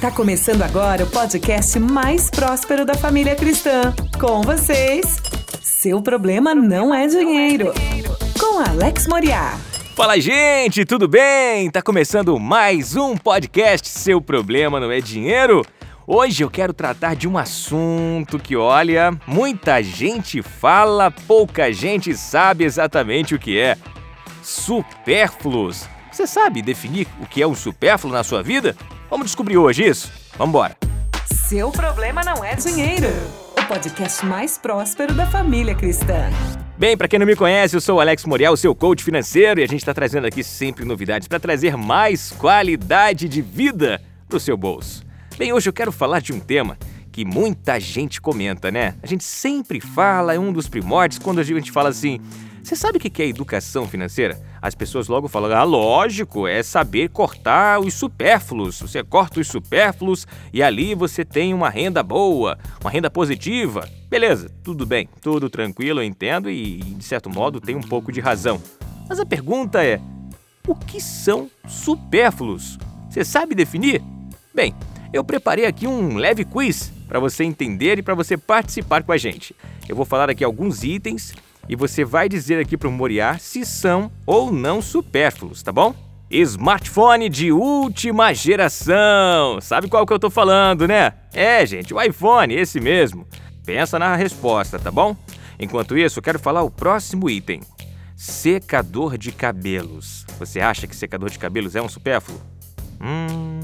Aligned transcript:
Tá 0.00 0.12
começando 0.12 0.62
agora 0.62 1.02
o 1.02 1.10
podcast 1.10 1.76
mais 1.80 2.30
próspero 2.30 2.86
da 2.86 2.94
família 2.94 3.34
cristã. 3.34 3.92
Com 4.20 4.42
vocês, 4.42 5.16
seu 5.60 6.00
problema 6.00 6.54
não 6.54 6.94
é 6.94 7.08
dinheiro. 7.08 7.72
Com 8.38 8.60
Alex 8.60 9.08
Moriá. 9.08 9.58
Fala, 9.96 10.20
gente, 10.20 10.84
tudo 10.84 11.08
bem? 11.08 11.68
Tá 11.68 11.82
começando 11.82 12.38
mais 12.38 12.94
um 12.94 13.16
podcast 13.16 13.88
Seu 13.88 14.20
Problema 14.20 14.78
Não 14.78 14.92
É 14.92 15.00
Dinheiro? 15.00 15.66
Hoje 16.06 16.44
eu 16.44 16.48
quero 16.48 16.72
tratar 16.72 17.16
de 17.16 17.26
um 17.26 17.36
assunto 17.36 18.38
que, 18.38 18.54
olha, 18.54 19.10
muita 19.26 19.82
gente 19.82 20.42
fala, 20.42 21.10
pouca 21.10 21.72
gente 21.72 22.16
sabe 22.16 22.62
exatamente 22.62 23.34
o 23.34 23.38
que 23.38 23.58
é. 23.58 23.76
Supérfluos. 24.44 25.88
Você 26.12 26.24
sabe 26.24 26.62
definir 26.62 27.08
o 27.20 27.26
que 27.26 27.42
é 27.42 27.46
um 27.48 27.54
supérfluo 27.54 28.12
na 28.12 28.22
sua 28.22 28.44
vida? 28.44 28.76
Vamos 29.10 29.26
descobrir 29.26 29.56
hoje 29.56 29.86
isso? 29.86 30.12
Vambora! 30.36 30.76
Seu 31.48 31.70
problema 31.70 32.22
não 32.22 32.44
é 32.44 32.54
dinheiro. 32.54 33.08
O 33.58 33.66
podcast 33.66 34.24
mais 34.26 34.58
próspero 34.58 35.14
da 35.14 35.26
família 35.26 35.74
cristã. 35.74 36.28
Bem, 36.76 36.94
para 36.94 37.08
quem 37.08 37.18
não 37.18 37.26
me 37.26 37.34
conhece, 37.34 37.74
eu 37.74 37.80
sou 37.80 37.96
o 37.96 38.00
Alex 38.00 38.26
Morial, 38.26 38.54
seu 38.54 38.74
coach 38.74 39.02
financeiro, 39.02 39.60
e 39.60 39.64
a 39.64 39.66
gente 39.66 39.80
está 39.80 39.94
trazendo 39.94 40.26
aqui 40.26 40.44
sempre 40.44 40.84
novidades 40.84 41.26
para 41.26 41.40
trazer 41.40 41.74
mais 41.74 42.32
qualidade 42.32 43.28
de 43.30 43.40
vida 43.40 43.98
pro 44.28 44.38
seu 44.38 44.58
bolso. 44.58 45.02
Bem, 45.38 45.54
hoje 45.54 45.70
eu 45.70 45.72
quero 45.72 45.90
falar 45.90 46.20
de 46.20 46.34
um 46.34 46.38
tema 46.38 46.76
que 47.10 47.24
muita 47.24 47.80
gente 47.80 48.20
comenta, 48.20 48.70
né? 48.70 48.94
A 49.02 49.06
gente 49.06 49.24
sempre 49.24 49.80
fala, 49.80 50.34
é 50.34 50.38
um 50.38 50.52
dos 50.52 50.68
primórdios, 50.68 51.18
quando 51.18 51.38
a 51.40 51.42
gente 51.42 51.72
fala 51.72 51.88
assim: 51.88 52.20
você 52.68 52.76
sabe 52.76 52.98
o 52.98 53.00
que 53.00 53.22
é 53.22 53.26
educação 53.26 53.88
financeira? 53.88 54.38
As 54.60 54.74
pessoas 54.74 55.08
logo 55.08 55.26
falam: 55.26 55.50
ah, 55.56 55.62
lógico, 55.62 56.46
é 56.46 56.62
saber 56.62 57.08
cortar 57.08 57.80
os 57.80 57.94
supérfluos. 57.94 58.78
Você 58.82 59.02
corta 59.02 59.40
os 59.40 59.48
supérfluos 59.48 60.26
e 60.52 60.62
ali 60.62 60.94
você 60.94 61.24
tem 61.24 61.54
uma 61.54 61.70
renda 61.70 62.02
boa, 62.02 62.58
uma 62.82 62.90
renda 62.90 63.10
positiva. 63.10 63.88
Beleza, 64.10 64.50
tudo 64.62 64.84
bem, 64.84 65.08
tudo 65.22 65.48
tranquilo, 65.48 66.00
eu 66.00 66.04
entendo 66.04 66.50
e, 66.50 66.76
de 66.76 67.04
certo 67.04 67.30
modo, 67.30 67.58
tem 67.58 67.74
um 67.74 67.80
pouco 67.80 68.12
de 68.12 68.20
razão. 68.20 68.60
Mas 69.08 69.18
a 69.18 69.24
pergunta 69.24 69.82
é: 69.82 69.98
o 70.66 70.74
que 70.74 71.00
são 71.00 71.50
supérfluos? 71.66 72.78
Você 73.08 73.24
sabe 73.24 73.54
definir? 73.54 74.02
Bem, 74.54 74.74
eu 75.10 75.24
preparei 75.24 75.64
aqui 75.64 75.86
um 75.86 76.18
leve 76.18 76.44
quiz 76.44 76.92
para 77.08 77.18
você 77.18 77.44
entender 77.44 77.98
e 77.98 78.02
para 78.02 78.14
você 78.14 78.36
participar 78.36 79.02
com 79.04 79.12
a 79.12 79.16
gente. 79.16 79.56
Eu 79.88 79.96
vou 79.96 80.04
falar 80.04 80.28
aqui 80.28 80.44
alguns 80.44 80.84
itens 80.84 81.32
e 81.68 81.76
você 81.76 82.04
vai 82.04 82.28
dizer 82.28 82.58
aqui 82.58 82.76
para 82.76 82.88
o 82.88 82.92
Moriá 82.92 83.38
se 83.38 83.64
são 83.64 84.10
ou 84.24 84.50
não 84.50 84.80
supérfluos, 84.80 85.62
tá 85.62 85.70
bom? 85.70 85.94
Smartphone 86.30 87.28
de 87.28 87.52
última 87.52 88.34
geração. 88.34 89.60
Sabe 89.60 89.88
qual 89.88 90.06
que 90.06 90.12
eu 90.12 90.18
tô 90.18 90.28
falando, 90.28 90.86
né? 90.86 91.12
É, 91.32 91.64
gente, 91.64 91.94
o 91.94 92.00
iPhone, 92.00 92.54
esse 92.54 92.80
mesmo. 92.80 93.26
Pensa 93.64 93.98
na 93.98 94.14
resposta, 94.16 94.78
tá 94.78 94.90
bom? 94.90 95.16
Enquanto 95.58 95.96
isso, 95.96 96.18
eu 96.18 96.22
quero 96.22 96.38
falar 96.38 96.62
o 96.62 96.70
próximo 96.70 97.28
item. 97.28 97.60
Secador 98.16 99.16
de 99.16 99.32
cabelos. 99.32 100.26
Você 100.38 100.60
acha 100.60 100.86
que 100.86 100.96
secador 100.96 101.30
de 101.30 101.38
cabelos 101.38 101.76
é 101.76 101.82
um 101.82 101.88
supérfluo? 101.88 102.40
Hum. 103.00 103.60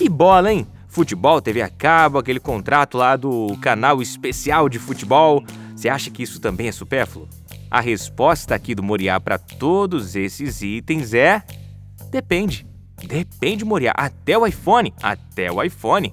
E 0.00 0.08
bola, 0.08 0.52
hein? 0.52 0.66
Futebol, 0.98 1.40
TV 1.40 1.62
a 1.62 1.68
cabo, 1.68 2.18
aquele 2.18 2.40
contrato 2.40 2.98
lá 2.98 3.14
do 3.14 3.56
canal 3.62 4.02
especial 4.02 4.68
de 4.68 4.80
futebol. 4.80 5.44
Você 5.72 5.88
acha 5.88 6.10
que 6.10 6.24
isso 6.24 6.40
também 6.40 6.66
é 6.66 6.72
supérfluo? 6.72 7.28
A 7.70 7.80
resposta 7.80 8.52
aqui 8.52 8.74
do 8.74 8.82
Moriá 8.82 9.20
para 9.20 9.38
todos 9.38 10.16
esses 10.16 10.60
itens 10.60 11.14
é: 11.14 11.40
depende. 12.10 12.66
Depende, 12.96 13.64
Moriá. 13.64 13.92
Até 13.96 14.36
o 14.36 14.44
iPhone. 14.44 14.92
Até 15.00 15.52
o 15.52 15.62
iPhone. 15.62 16.12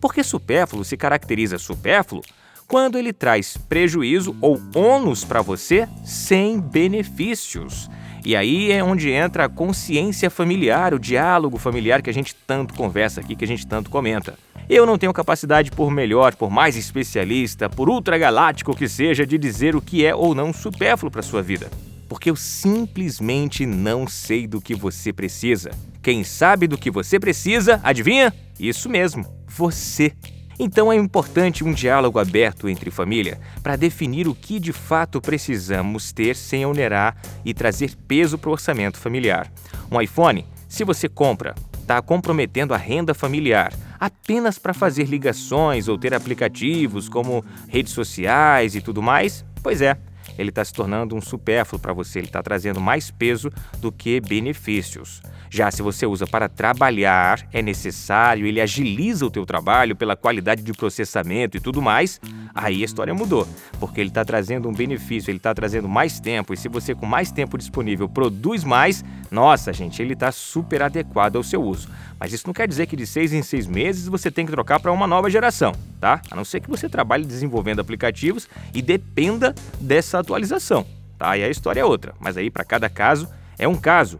Porque 0.00 0.22
supérfluo 0.22 0.84
se 0.84 0.96
caracteriza 0.96 1.58
supérfluo 1.58 2.22
quando 2.68 2.96
ele 2.96 3.12
traz 3.12 3.56
prejuízo 3.56 4.36
ou 4.40 4.56
ônus 4.72 5.24
para 5.24 5.42
você 5.42 5.88
sem 6.04 6.60
benefícios. 6.60 7.90
E 8.24 8.36
aí 8.36 8.70
é 8.70 8.84
onde 8.84 9.10
entra 9.10 9.46
a 9.46 9.48
consciência 9.48 10.30
familiar, 10.30 10.94
o 10.94 10.98
diálogo 10.98 11.58
familiar 11.58 12.00
que 12.00 12.10
a 12.10 12.14
gente 12.14 12.34
tanto 12.46 12.72
conversa 12.74 13.20
aqui, 13.20 13.34
que 13.34 13.44
a 13.44 13.48
gente 13.48 13.66
tanto 13.66 13.90
comenta. 13.90 14.38
Eu 14.68 14.86
não 14.86 14.96
tenho 14.96 15.12
capacidade, 15.12 15.72
por 15.72 15.90
melhor, 15.90 16.36
por 16.36 16.48
mais 16.48 16.76
especialista, 16.76 17.68
por 17.68 17.88
ultragaláctico 17.88 18.76
que 18.76 18.88
seja, 18.88 19.26
de 19.26 19.36
dizer 19.36 19.74
o 19.74 19.82
que 19.82 20.06
é 20.06 20.14
ou 20.14 20.34
não 20.34 20.52
supérfluo 20.52 21.10
para 21.10 21.20
sua 21.20 21.42
vida. 21.42 21.68
Porque 22.08 22.30
eu 22.30 22.36
simplesmente 22.36 23.66
não 23.66 24.06
sei 24.06 24.46
do 24.46 24.60
que 24.60 24.74
você 24.74 25.12
precisa. 25.12 25.70
Quem 26.00 26.22
sabe 26.22 26.68
do 26.68 26.78
que 26.78 26.90
você 26.90 27.18
precisa, 27.18 27.80
adivinha? 27.82 28.32
Isso 28.58 28.88
mesmo, 28.88 29.26
você. 29.48 30.12
Então 30.58 30.92
é 30.92 30.96
importante 30.96 31.64
um 31.64 31.72
diálogo 31.72 32.18
aberto 32.18 32.68
entre 32.68 32.90
família 32.90 33.40
para 33.62 33.76
definir 33.76 34.28
o 34.28 34.34
que 34.34 34.60
de 34.60 34.72
fato 34.72 35.20
precisamos 35.20 36.12
ter 36.12 36.36
sem 36.36 36.66
onerar 36.66 37.16
e 37.44 37.54
trazer 37.54 37.96
peso 38.08 38.38
para 38.38 38.50
o 38.50 38.52
orçamento 38.52 38.98
familiar. 38.98 39.50
Um 39.90 40.00
iPhone, 40.00 40.46
se 40.68 40.84
você 40.84 41.08
compra, 41.08 41.54
está 41.80 42.00
comprometendo 42.00 42.72
a 42.72 42.78
renda 42.78 43.12
familiar 43.12 43.72
apenas 43.98 44.58
para 44.58 44.74
fazer 44.74 45.04
ligações 45.04 45.88
ou 45.88 45.96
ter 45.96 46.14
aplicativos 46.14 47.08
como 47.08 47.44
redes 47.68 47.92
sociais 47.92 48.74
e 48.74 48.80
tudo 48.80 49.02
mais? 49.02 49.44
Pois 49.62 49.80
é, 49.80 49.96
ele 50.38 50.50
está 50.50 50.64
se 50.64 50.72
tornando 50.72 51.14
um 51.14 51.20
supérfluo 51.20 51.80
para 51.80 51.92
você, 51.92 52.18
ele 52.18 52.26
está 52.26 52.42
trazendo 52.42 52.80
mais 52.80 53.10
peso 53.10 53.50
do 53.78 53.90
que 53.90 54.20
benefícios. 54.20 55.22
Já 55.50 55.70
se 55.70 55.82
você 55.82 56.06
usa 56.06 56.26
para 56.26 56.48
trabalhar, 56.48 57.46
é 57.52 57.60
necessário, 57.60 58.46
ele 58.46 58.60
agiliza 58.60 59.26
o 59.26 59.30
teu 59.30 59.44
trabalho 59.44 59.94
pela 59.94 60.16
qualidade 60.16 60.62
de 60.62 60.72
processamento 60.72 61.56
e 61.56 61.60
tudo 61.60 61.82
mais, 61.82 62.20
aí 62.54 62.82
a 62.82 62.84
história 62.84 63.14
mudou, 63.14 63.46
porque 63.78 64.00
ele 64.00 64.08
está 64.08 64.24
trazendo 64.24 64.68
um 64.68 64.72
benefício, 64.72 65.30
ele 65.30 65.36
está 65.36 65.54
trazendo 65.54 65.88
mais 65.88 66.18
tempo, 66.18 66.54
e 66.54 66.56
se 66.56 66.68
você 66.68 66.94
com 66.94 67.04
mais 67.04 67.30
tempo 67.30 67.58
disponível 67.58 68.08
produz 68.08 68.64
mais, 68.64 69.04
nossa 69.30 69.72
gente, 69.72 70.00
ele 70.00 70.14
está 70.14 70.32
super 70.32 70.82
adequado 70.82 71.36
ao 71.36 71.42
seu 71.42 71.62
uso. 71.62 71.88
Mas 72.18 72.32
isso 72.32 72.46
não 72.46 72.54
quer 72.54 72.66
dizer 72.66 72.86
que 72.86 72.96
de 72.96 73.06
seis 73.06 73.32
em 73.32 73.42
seis 73.42 73.66
meses 73.66 74.06
você 74.06 74.30
tem 74.30 74.46
que 74.46 74.52
trocar 74.52 74.80
para 74.80 74.92
uma 74.92 75.06
nova 75.06 75.28
geração, 75.28 75.72
tá? 76.02 76.20
A 76.32 76.34
não 76.34 76.44
ser 76.44 76.58
que 76.58 76.68
você 76.68 76.88
trabalhe 76.88 77.24
desenvolvendo 77.24 77.78
aplicativos 77.78 78.48
e 78.74 78.82
dependa 78.82 79.54
dessa 79.80 80.18
atualização, 80.18 80.84
tá? 81.16 81.38
E 81.38 81.44
a 81.44 81.48
história 81.48 81.80
é 81.80 81.84
outra, 81.84 82.12
mas 82.18 82.36
aí 82.36 82.50
para 82.50 82.64
cada 82.64 82.90
caso 82.90 83.28
é 83.56 83.68
um 83.68 83.76
caso. 83.76 84.18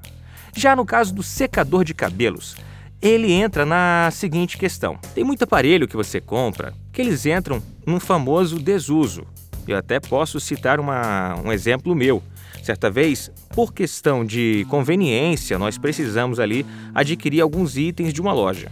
Já 0.55 0.77
no 0.77 0.87
caso 0.87 1.13
do 1.13 1.25
secador 1.25 1.83
de 1.83 1.93
cabelos, 1.93 2.55
ele 3.01 3.33
entra 3.33 3.67
na 3.67 4.09
seguinte 4.13 4.57
questão: 4.57 4.97
tem 5.13 5.25
muito 5.25 5.43
aparelho 5.43 5.89
que 5.89 5.97
você 5.97 6.21
compra 6.21 6.73
que 6.93 7.03
eles 7.03 7.27
entram 7.27 7.61
num 7.85 7.99
famoso 7.99 8.61
desuso. 8.61 9.27
Eu 9.67 9.77
até 9.77 9.99
posso 9.99 10.39
citar 10.39 10.79
uma, 10.79 11.35
um 11.45 11.51
exemplo 11.53 11.97
meu. 11.97 12.23
Certa 12.63 12.89
vez, 12.89 13.29
por 13.51 13.75
questão 13.75 14.25
de 14.25 14.65
conveniência, 14.71 15.59
nós 15.59 15.77
precisamos 15.79 16.39
ali 16.39 16.65
adquirir 16.95 17.41
alguns 17.41 17.77
itens 17.77 18.13
de 18.13 18.21
uma 18.21 18.33
loja. 18.33 18.71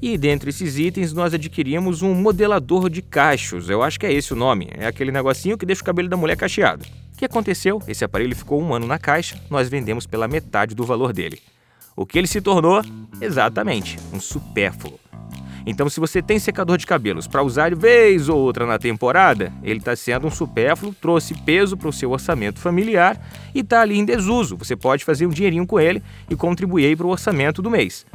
E 0.00 0.16
dentre 0.16 0.50
esses 0.50 0.78
itens, 0.78 1.12
nós 1.12 1.34
adquirimos 1.34 2.02
um 2.02 2.14
modelador 2.14 2.88
de 2.88 3.02
cachos. 3.02 3.68
Eu 3.68 3.82
acho 3.82 4.00
que 4.00 4.06
é 4.06 4.12
esse 4.12 4.32
o 4.32 4.36
nome. 4.36 4.68
É 4.72 4.86
aquele 4.86 5.12
negocinho 5.12 5.58
que 5.58 5.66
deixa 5.66 5.82
o 5.82 5.84
cabelo 5.84 6.08
da 6.08 6.16
mulher 6.16 6.36
cacheado 6.36 6.84
que 7.20 7.26
aconteceu? 7.26 7.82
Esse 7.86 8.02
aparelho 8.02 8.34
ficou 8.34 8.62
um 8.62 8.72
ano 8.72 8.86
na 8.86 8.98
caixa, 8.98 9.38
nós 9.50 9.68
vendemos 9.68 10.06
pela 10.06 10.26
metade 10.26 10.74
do 10.74 10.84
valor 10.84 11.12
dele. 11.12 11.38
O 11.94 12.06
que 12.06 12.18
ele 12.18 12.26
se 12.26 12.40
tornou? 12.40 12.82
Exatamente, 13.20 13.98
um 14.10 14.18
supérfluo. 14.18 14.98
Então, 15.66 15.90
se 15.90 16.00
você 16.00 16.22
tem 16.22 16.38
secador 16.38 16.78
de 16.78 16.86
cabelos 16.86 17.26
para 17.26 17.42
usar 17.42 17.76
vez 17.76 18.30
ou 18.30 18.38
outra 18.38 18.64
na 18.64 18.78
temporada, 18.78 19.52
ele 19.62 19.80
está 19.80 19.94
sendo 19.94 20.26
um 20.26 20.30
supérfluo, 20.30 20.94
trouxe 20.94 21.34
peso 21.34 21.76
para 21.76 21.88
o 21.88 21.92
seu 21.92 22.10
orçamento 22.10 22.58
familiar 22.58 23.20
e 23.54 23.60
está 23.60 23.82
ali 23.82 23.98
em 23.98 24.04
desuso. 24.06 24.56
Você 24.56 24.74
pode 24.74 25.04
fazer 25.04 25.26
um 25.26 25.30
dinheirinho 25.30 25.66
com 25.66 25.78
ele 25.78 26.02
e 26.30 26.34
contribuir 26.34 26.96
para 26.96 27.06
o 27.06 27.10
orçamento 27.10 27.60
do 27.60 27.70
mês. 27.70 28.06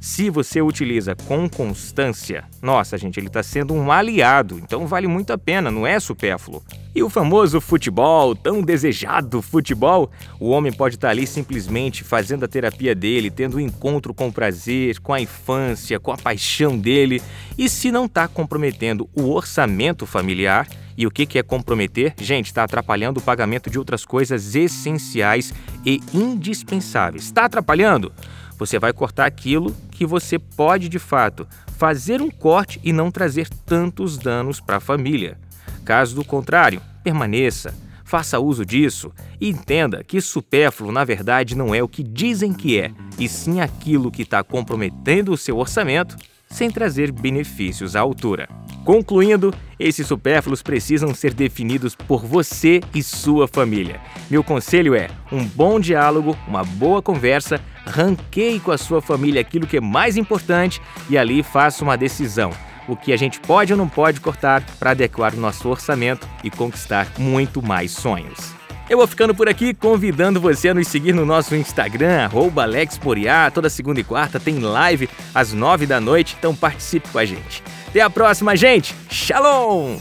Se 0.00 0.30
você 0.30 0.62
utiliza 0.62 1.16
com 1.16 1.48
constância, 1.48 2.44
nossa, 2.62 2.96
gente, 2.96 3.18
ele 3.18 3.26
está 3.26 3.42
sendo 3.42 3.74
um 3.74 3.90
aliado, 3.90 4.58
então 4.58 4.86
vale 4.86 5.08
muito 5.08 5.32
a 5.32 5.38
pena, 5.38 5.72
não 5.72 5.84
é 5.84 5.98
supérfluo. 5.98 6.62
E 6.94 7.02
o 7.02 7.10
famoso 7.10 7.60
futebol, 7.60 8.34
tão 8.34 8.62
desejado 8.62 9.42
futebol, 9.42 10.10
o 10.38 10.50
homem 10.50 10.72
pode 10.72 10.94
estar 10.94 11.08
tá 11.08 11.12
ali 11.12 11.26
simplesmente 11.26 12.04
fazendo 12.04 12.44
a 12.44 12.48
terapia 12.48 12.94
dele, 12.94 13.28
tendo 13.28 13.56
um 13.56 13.60
encontro 13.60 14.14
com 14.14 14.28
o 14.28 14.32
prazer, 14.32 15.00
com 15.00 15.12
a 15.12 15.20
infância, 15.20 15.98
com 15.98 16.12
a 16.12 16.16
paixão 16.16 16.78
dele, 16.78 17.20
e 17.56 17.68
se 17.68 17.90
não 17.90 18.04
está 18.04 18.28
comprometendo 18.28 19.08
o 19.14 19.30
orçamento 19.30 20.06
familiar, 20.06 20.68
e 20.96 21.06
o 21.06 21.12
que 21.12 21.38
é 21.38 21.42
comprometer? 21.44 22.12
Gente, 22.20 22.46
está 22.46 22.64
atrapalhando 22.64 23.20
o 23.20 23.22
pagamento 23.22 23.70
de 23.70 23.78
outras 23.78 24.04
coisas 24.04 24.56
essenciais 24.56 25.54
e 25.86 26.00
indispensáveis. 26.12 27.22
Está 27.26 27.44
atrapalhando? 27.44 28.12
Você 28.58 28.80
vai 28.80 28.92
cortar 28.92 29.24
aquilo 29.24 29.72
que 29.98 30.06
você 30.06 30.38
pode 30.38 30.88
de 30.88 31.00
fato 31.00 31.44
fazer 31.76 32.22
um 32.22 32.30
corte 32.30 32.78
e 32.84 32.92
não 32.92 33.10
trazer 33.10 33.48
tantos 33.48 34.16
danos 34.16 34.60
para 34.60 34.76
a 34.76 34.80
família. 34.80 35.36
Caso 35.84 36.14
do 36.14 36.24
contrário, 36.24 36.80
permaneça, 37.02 37.74
faça 38.04 38.38
uso 38.38 38.64
disso 38.64 39.12
e 39.40 39.48
entenda 39.48 40.04
que 40.04 40.20
supérfluo 40.20 40.92
na 40.92 41.04
verdade 41.04 41.56
não 41.56 41.74
é 41.74 41.82
o 41.82 41.88
que 41.88 42.04
dizem 42.04 42.52
que 42.52 42.78
é, 42.78 42.92
e 43.18 43.28
sim 43.28 43.60
aquilo 43.60 44.08
que 44.08 44.22
está 44.22 44.44
comprometendo 44.44 45.32
o 45.32 45.36
seu 45.36 45.58
orçamento 45.58 46.16
sem 46.48 46.70
trazer 46.70 47.10
benefícios 47.10 47.96
à 47.96 48.00
altura. 48.00 48.48
Concluindo, 48.84 49.52
esses 49.78 50.06
supérfluos 50.06 50.62
precisam 50.62 51.14
ser 51.14 51.34
definidos 51.34 51.94
por 51.94 52.24
você 52.24 52.80
e 52.94 53.02
sua 53.02 53.46
família. 53.46 54.00
Meu 54.30 54.42
conselho 54.42 54.94
é 54.94 55.08
um 55.30 55.44
bom 55.44 55.78
diálogo, 55.78 56.36
uma 56.46 56.64
boa 56.64 57.02
conversa, 57.02 57.60
ranqueie 57.86 58.60
com 58.60 58.72
a 58.72 58.78
sua 58.78 59.02
família 59.02 59.40
aquilo 59.40 59.66
que 59.66 59.76
é 59.76 59.80
mais 59.80 60.16
importante 60.16 60.80
e 61.08 61.18
ali 61.18 61.42
faça 61.42 61.84
uma 61.84 61.96
decisão. 61.96 62.50
O 62.88 62.96
que 62.96 63.12
a 63.12 63.16
gente 63.16 63.38
pode 63.40 63.72
ou 63.72 63.76
não 63.76 63.88
pode 63.88 64.20
cortar 64.20 64.64
para 64.78 64.92
adequar 64.92 65.34
o 65.34 65.40
nosso 65.40 65.68
orçamento 65.68 66.26
e 66.42 66.50
conquistar 66.50 67.06
muito 67.18 67.62
mais 67.62 67.90
sonhos. 67.90 68.58
Eu 68.88 68.96
vou 68.96 69.06
ficando 69.06 69.34
por 69.34 69.50
aqui, 69.50 69.74
convidando 69.74 70.40
você 70.40 70.70
a 70.70 70.74
nos 70.74 70.88
seguir 70.88 71.12
no 71.12 71.26
nosso 71.26 71.54
Instagram, 71.54 72.30
AlexPoriá. 72.56 73.50
Toda 73.50 73.68
segunda 73.68 74.00
e 74.00 74.04
quarta 74.04 74.40
tem 74.40 74.58
live 74.58 75.10
às 75.34 75.52
nove 75.52 75.84
da 75.84 76.00
noite, 76.00 76.34
então 76.38 76.56
participe 76.56 77.06
com 77.10 77.18
a 77.18 77.24
gente. 77.26 77.62
Até 77.88 78.02
a 78.02 78.10
próxima, 78.10 78.54
gente! 78.54 78.94
Shalom! 79.10 79.96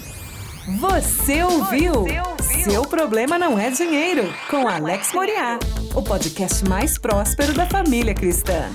Você 0.81 1.42
ouviu? 1.42 2.06
Seu 2.66 2.81
problema 2.81 3.39
não 3.39 3.57
é 3.57 3.69
dinheiro, 3.69 4.30
com 4.50 4.68
Alex 4.68 5.13
Moriá, 5.13 5.57
o 5.95 6.01
podcast 6.04 6.68
mais 6.68 6.98
próspero 6.98 7.54
da 7.54 7.66
família 7.66 8.13
cristã. 8.13 8.69